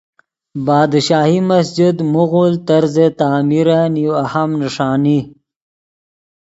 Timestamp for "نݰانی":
4.59-5.19